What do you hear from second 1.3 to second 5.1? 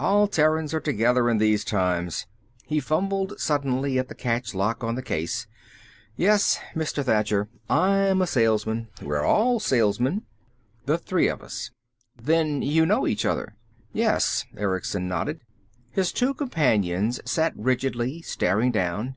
in these times." He fumbled suddenly at the catch lock on the